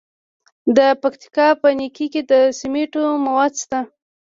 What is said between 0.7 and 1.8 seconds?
د پکتیکا په